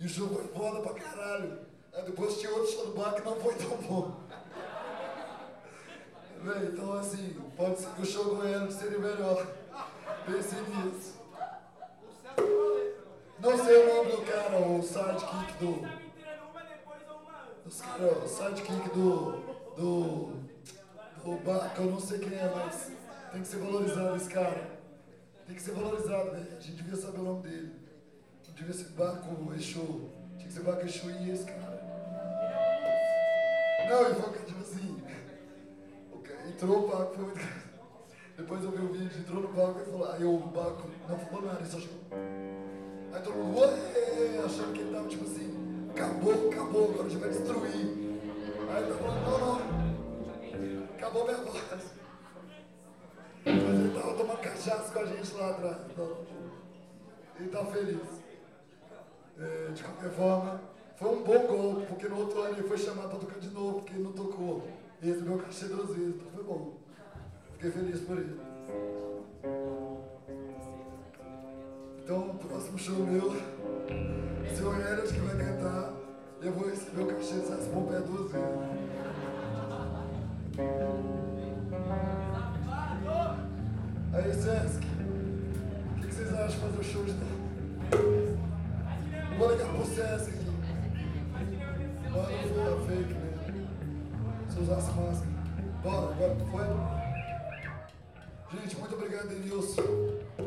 E 0.00 0.06
o 0.06 0.08
show 0.08 0.28
foi 0.28 0.44
foda 0.48 0.80
pra 0.80 0.94
caralho. 0.94 1.60
Aí 1.94 2.02
depois 2.02 2.36
tinha 2.38 2.52
outro 2.52 2.72
show 2.72 2.86
do 2.86 2.94
Baco 2.94 3.22
que 3.22 3.28
não 3.28 3.36
foi 3.36 3.54
tão 3.54 3.76
bom. 3.78 4.20
Então 6.62 6.92
assim, 6.92 7.34
pode 7.56 7.80
ser 7.80 7.88
que 7.90 8.02
o 8.02 8.04
show 8.04 8.36
goiano 8.36 8.70
seria 8.70 8.98
melhor. 8.98 9.44
Pense 10.26 10.54
nisso. 10.54 11.16
Não 13.40 13.64
sei 13.64 13.82
o 13.82 13.94
nome 13.94 14.12
do 14.12 14.22
cara, 14.22 14.58
o 14.58 14.82
sidekick 14.82 15.52
do. 15.58 16.05
Os 17.66 17.80
cara, 17.80 18.18
o 18.18 18.28
sidekick 18.28 18.88
do. 18.90 19.32
do. 19.76 20.32
do 21.24 21.36
Baco, 21.44 21.82
eu 21.82 21.90
não 21.90 22.00
sei 22.00 22.20
quem 22.20 22.38
é, 22.38 22.52
mas 22.54 22.92
tem 23.32 23.42
que 23.42 23.48
ser 23.48 23.58
valorizado 23.58 24.16
esse 24.16 24.28
cara. 24.28 24.78
Tem 25.46 25.56
que 25.56 25.62
ser 25.62 25.72
valorizado, 25.72 26.30
velho. 26.30 26.46
A 26.56 26.60
gente 26.60 26.82
devia 26.82 26.96
saber 26.96 27.18
o 27.18 27.24
nome 27.24 27.42
dele. 27.42 27.72
Não 28.46 28.54
devia 28.54 28.72
ser 28.72 28.90
Baco 28.90 29.52
Exu. 29.54 30.10
Tinha 30.36 30.46
que 30.46 30.52
ser 30.52 30.62
Baco 30.62 30.86
Exu 30.86 31.10
e 31.10 31.30
esse 31.30 31.44
cara. 31.44 31.82
Não, 33.88 34.10
e 34.10 34.14
foi 34.14 34.44
tipo 34.44 34.60
assim. 34.60 35.02
Entrou 36.48 36.84
o 36.84 36.88
Baco, 36.88 37.14
foi 37.14 37.24
muito. 37.24 37.66
Depois 38.36 38.62
eu 38.62 38.70
vi 38.70 38.82
o 38.82 38.92
vídeo, 38.92 39.18
entrou 39.18 39.40
no 39.40 39.48
palco 39.48 39.80
e 39.80 39.84
falou, 39.86 40.12
aí 40.12 40.22
o 40.22 40.38
Baco 40.38 40.90
não 41.08 41.18
falou 41.18 41.46
nada, 41.46 41.58
ele 41.60 41.70
só 41.70 41.80
chegou. 41.80 42.00
Aí 43.12 43.22
todo 43.22 43.34
mundo, 43.34 43.60
ué, 43.60 44.44
achando 44.44 44.74
que 44.74 44.80
ele 44.80 44.94
tava 44.94 45.08
tipo 45.08 45.24
assim, 45.24 45.55
acabou, 45.96 46.50
acabou, 46.50 46.90
agora 46.90 47.06
a 47.06 47.08
gente 47.08 47.20
vai 47.20 47.30
destruir. 47.30 48.06
Aí 48.68 48.82
ele 48.82 48.94
falando, 48.94 49.22
não, 49.24 49.38
não, 49.38 50.84
acabou 50.94 51.24
minha 51.24 51.36
voz. 51.38 51.96
Mas 53.44 53.80
ele 53.80 53.94
tava 53.94 54.14
tomando 54.14 54.40
cachaça 54.40 54.92
com 54.92 54.98
a 54.98 55.06
gente 55.06 55.34
lá 55.34 55.50
atrás, 55.50 55.76
então 55.90 56.16
ele 57.38 57.48
tá 57.48 57.64
feliz. 57.64 58.26
É, 59.38 59.70
de 59.72 59.82
qualquer 59.82 60.10
forma, 60.10 60.60
foi 60.96 61.10
um 61.10 61.22
bom 61.22 61.46
golpe, 61.46 61.86
porque 61.86 62.08
no 62.08 62.18
outro 62.18 62.40
ano 62.40 62.54
ele 62.56 62.68
foi 62.68 62.78
chamado 62.78 63.10
para 63.10 63.18
tocar 63.18 63.38
de 63.38 63.50
novo, 63.50 63.80
porque 63.80 63.94
ele 63.94 64.04
não 64.04 64.12
tocou. 64.12 64.66
E 65.02 65.06
recebeu 65.06 65.38
cachê 65.38 65.66
duas 65.66 65.88
vezes, 65.88 66.14
então 66.14 66.30
foi 66.32 66.44
bom. 66.44 66.74
Fiquei 67.52 67.70
feliz 67.70 68.00
por 68.00 68.18
ele. 68.18 68.40
Então, 72.02 72.30
o 72.30 72.34
próximo 72.38 72.78
show 72.78 72.96
meu, 72.96 73.32
seu 74.56 74.72
Elliot 74.72 75.12
que 75.12 75.20
vai 75.20 75.36
cantar, 75.36 75.92
eu 76.40 76.52
vou 76.52 76.70
receber 76.70 77.02
o 77.02 77.06
cachê 77.08 77.34
de 77.34 77.46
Sassi 77.46 77.68
Pompeia 77.68 78.00
duas 78.00 78.32
vezes. 78.32 78.48
Aí, 84.14 84.32
Sesc, 84.32 84.78
o 84.78 84.80
que, 86.00 86.06
que 86.06 86.14
vocês 86.14 86.32
acham 86.32 86.48
de 86.48 86.56
fazer 86.56 86.78
o 86.78 86.84
show 86.84 87.04
de 87.04 87.12
novo? 87.12 87.36
Vou 89.38 89.50
ligar 89.52 89.68
pro 89.68 89.84
Sesc 89.84 90.30
aqui. 90.30 90.46
Manda 92.10 92.28
foi 92.54 92.86
fake 92.86 93.12
mesmo. 93.12 93.68
Se 94.48 94.58
usasse 94.60 94.90
máscara. 94.92 95.36
Bora, 95.82 96.14
agora 96.14 96.34
foi? 96.50 96.64
Gente, 98.58 98.74
muito 98.78 98.94
obrigado, 98.94 99.28
Denilson. 99.28 99.82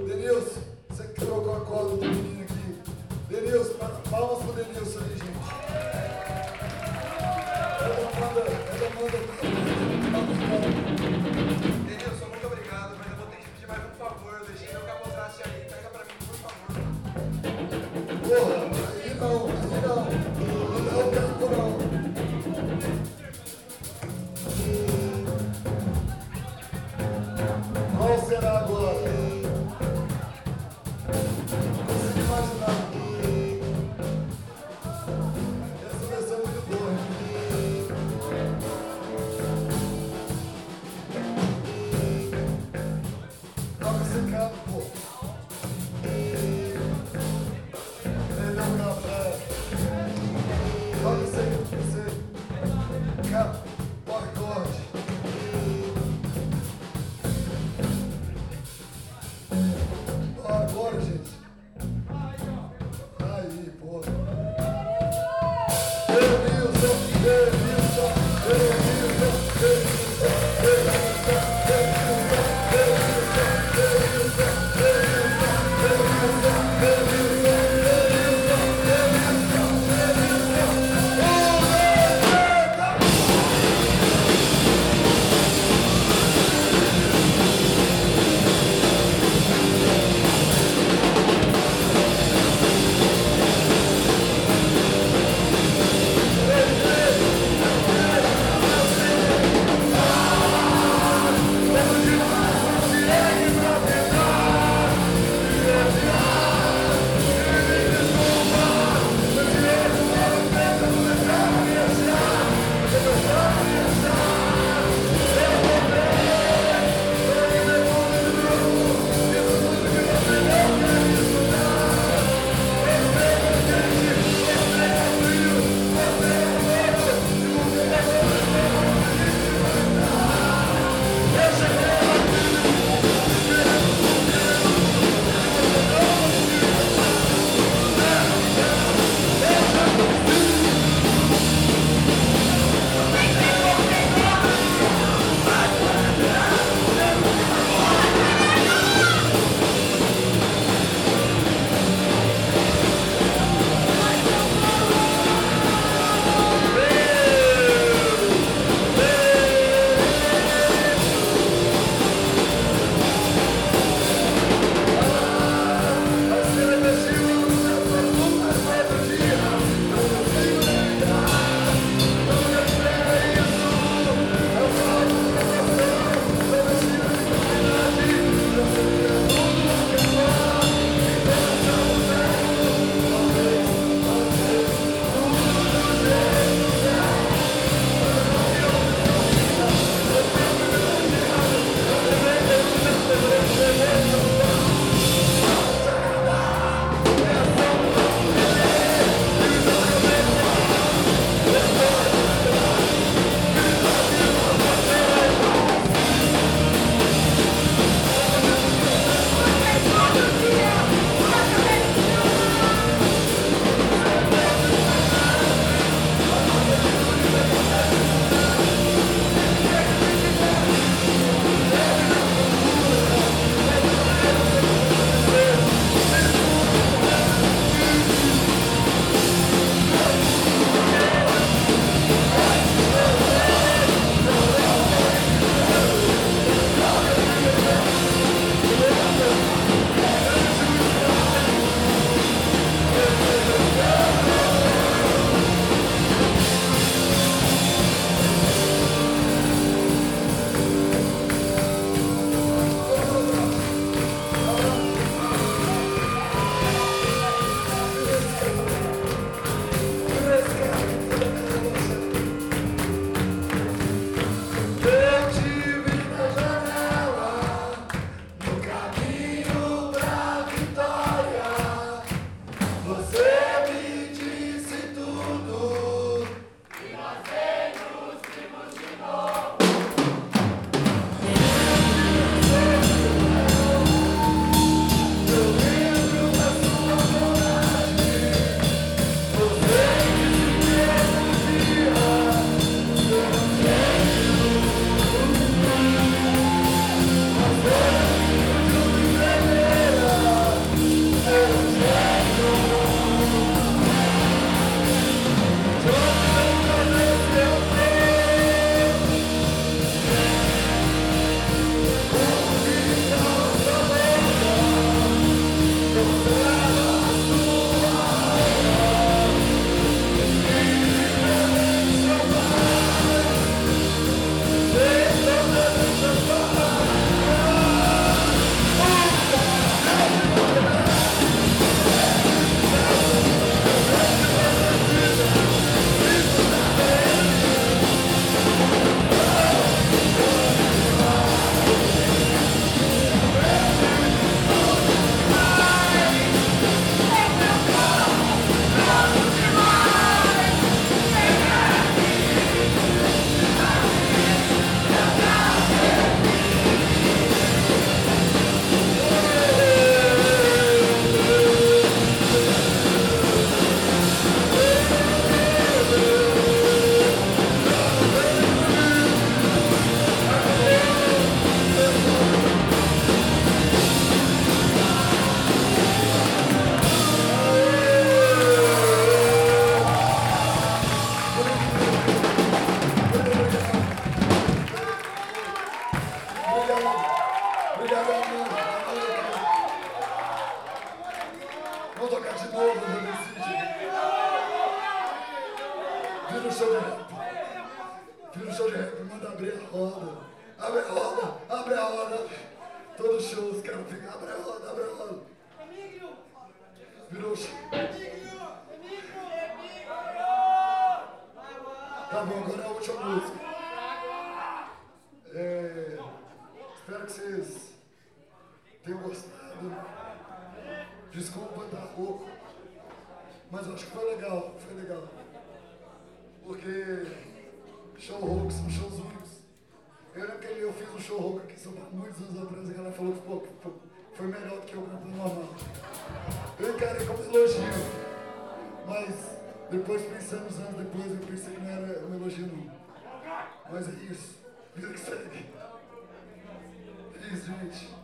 Denilson, 0.07 0.61
você 0.89 1.03
que 1.03 1.13
trocou 1.25 1.55
a 1.55 1.59
corda 1.61 1.97
do 1.97 2.05
menino 2.05 2.41
aqui. 2.41 2.79
Denilson, 3.29 3.68
Denilson 4.69 4.99
aí, 4.99 5.18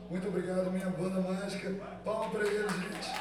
Muito 0.10 0.28
obrigado, 0.28 0.72
minha 0.72 0.90
banda 0.90 1.20
mágica. 1.22 1.74
Palma 2.04 2.30
pra 2.30 2.46
eles, 2.46 2.72
gente. 2.72 3.12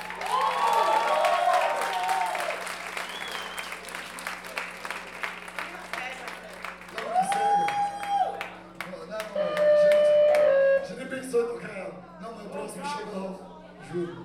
Não, 12.20 12.35
mas 12.36 12.47
próximo 12.48 12.85
chegou. 12.86 13.62
Juro. 13.90 14.24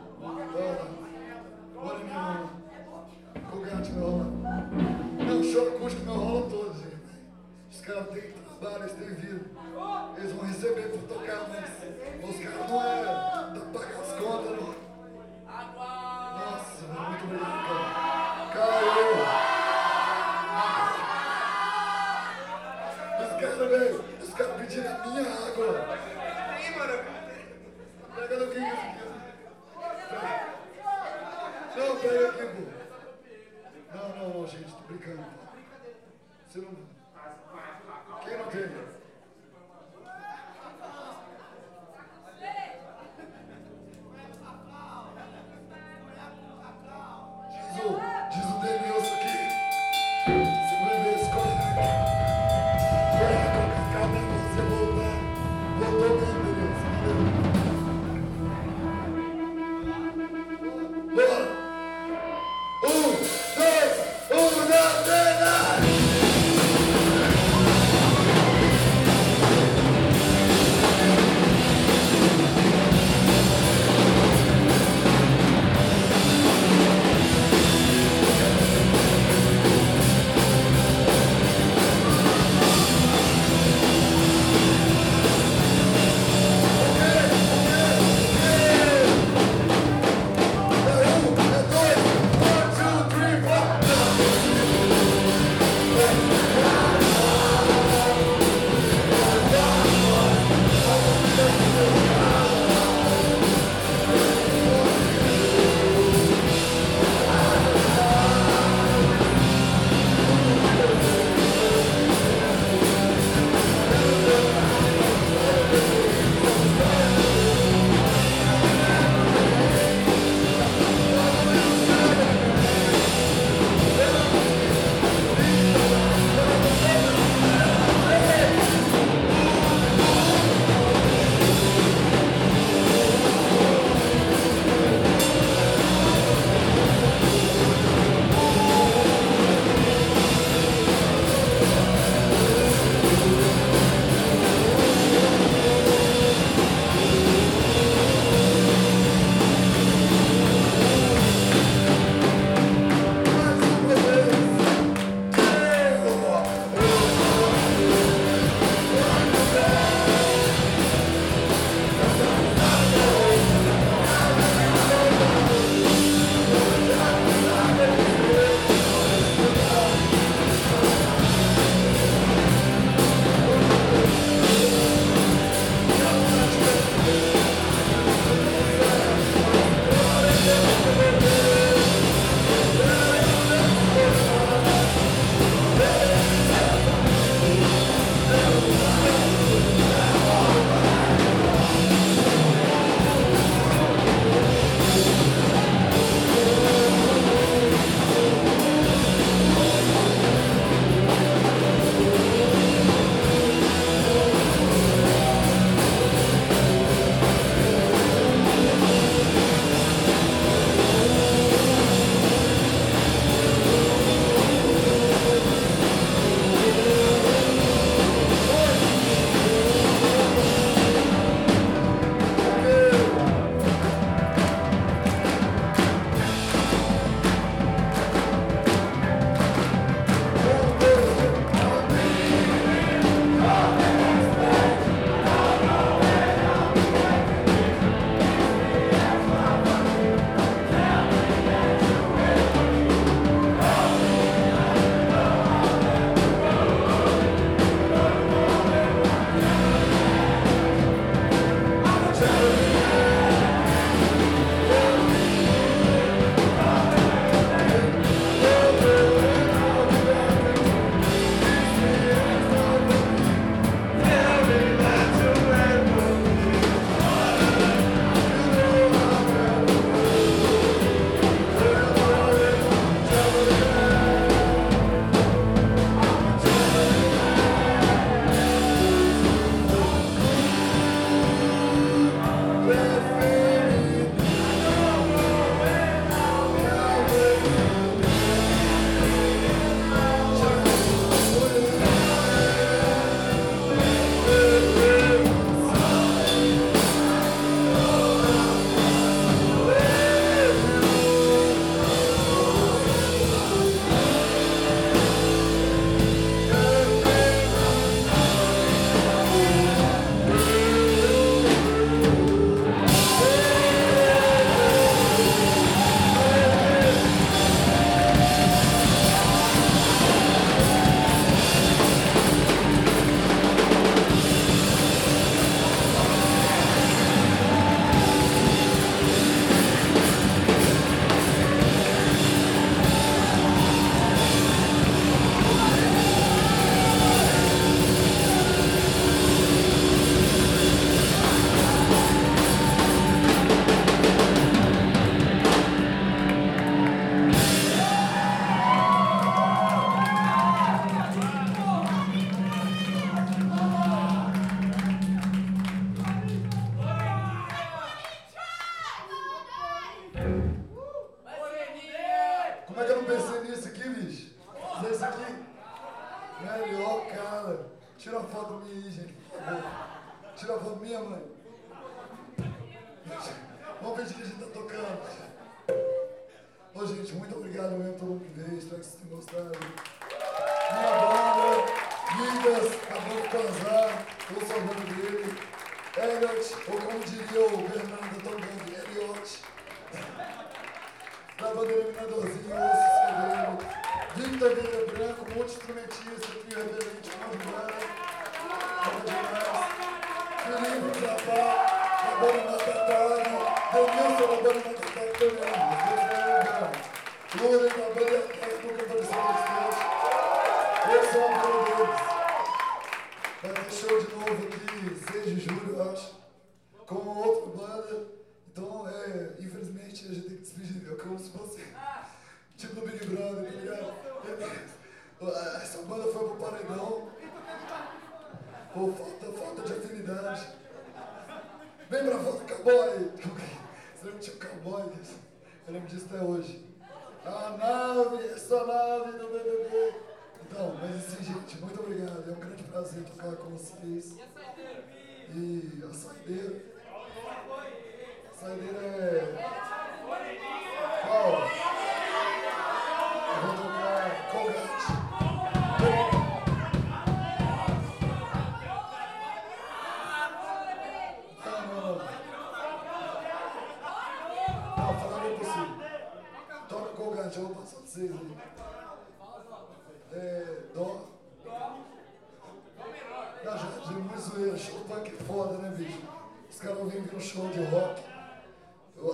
cara 476.59 476.75
caras 476.75 476.93
vêm 476.93 477.01
ver 477.03 477.15
um 477.15 477.19
show 477.19 477.47
de 477.49 477.63
rock, 477.63 478.03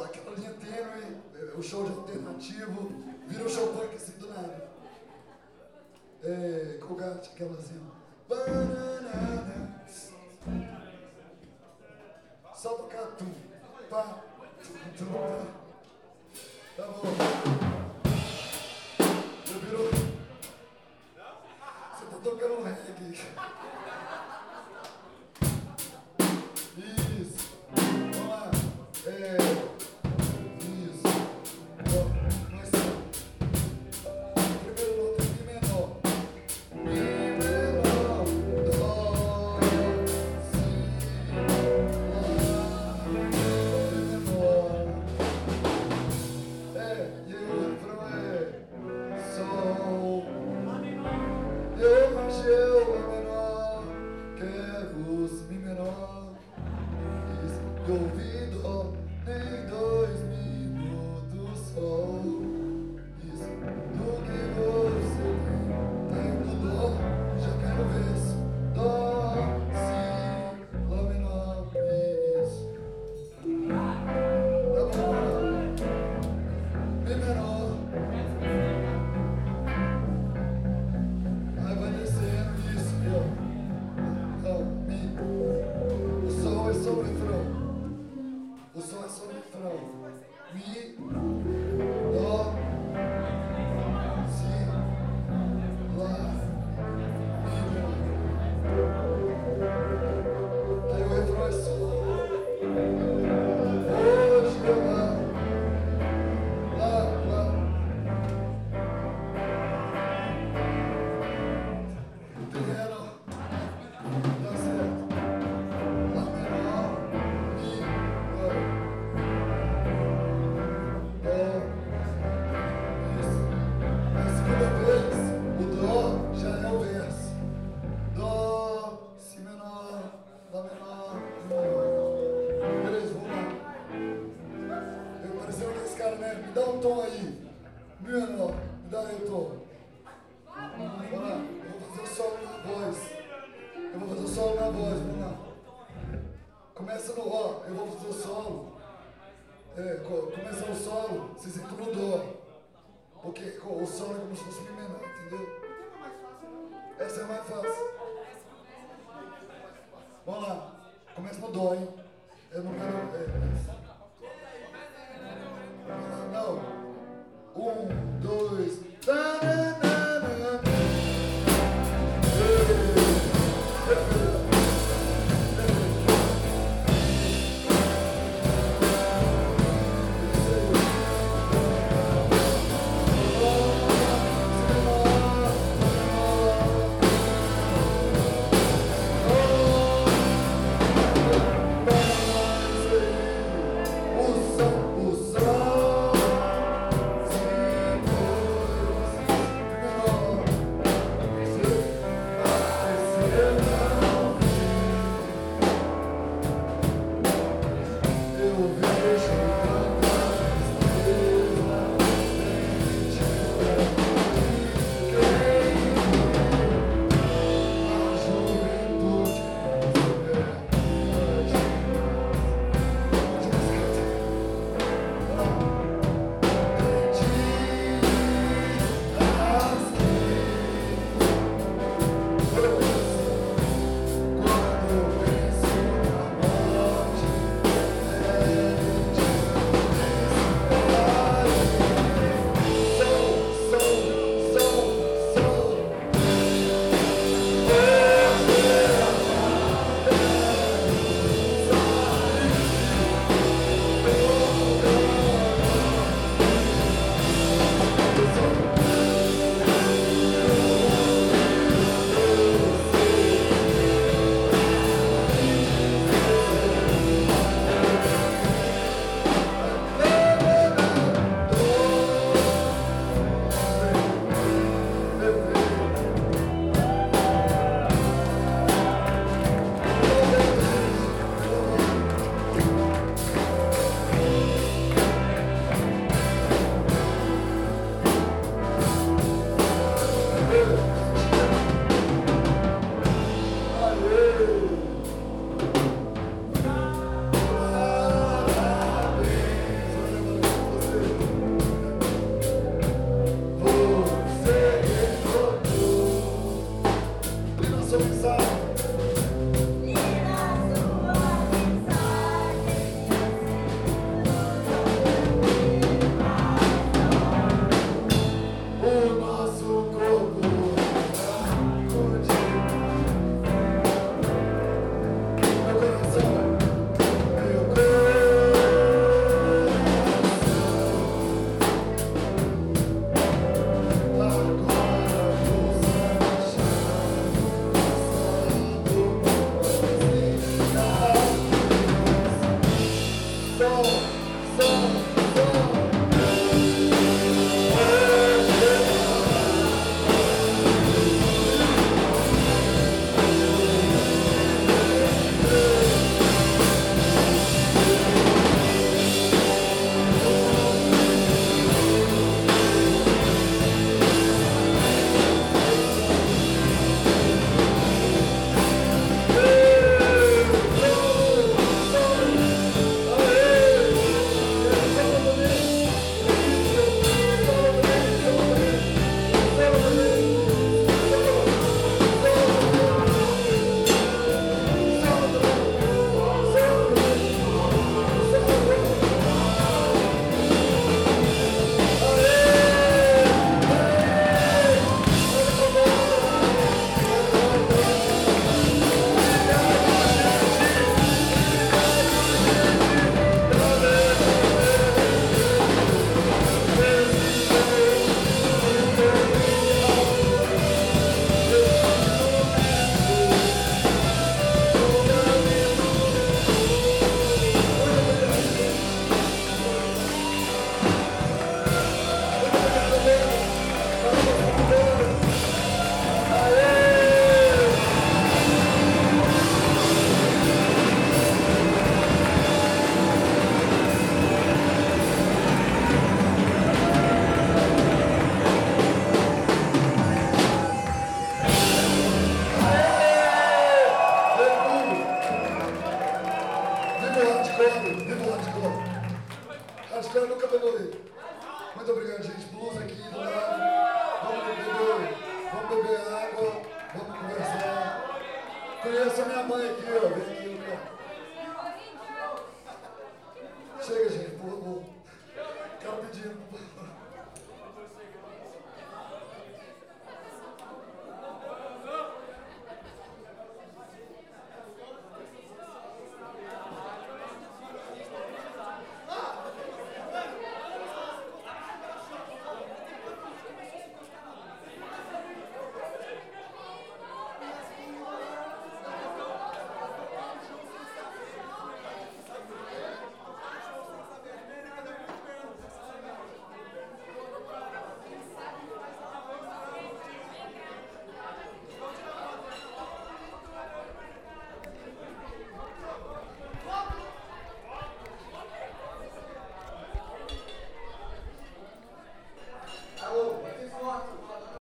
aquela 0.04 0.36
linha 0.36 0.54
tênue, 0.54 1.22
o 1.56 1.58
é, 1.58 1.60
é 1.60 1.62
show 1.62 1.84
de 1.86 1.92
alternativo, 1.92 3.04
vira 3.28 3.44
um 3.44 3.50
show 3.50 3.68
punk 3.68 3.96
assim 3.96 4.18
do 4.18 4.28
nada. 4.30 4.70
É, 6.24 6.80
Colgate, 6.82 7.30
aquela 7.30 7.54
assim, 7.54 7.80
banana, 8.28 9.86
só 12.56 12.70
tocar 12.74 13.06
tum, 13.18 13.32
pá, 13.90 14.02
pá. 14.02 14.22
Tá 16.76 16.88
bom. 16.88 17.45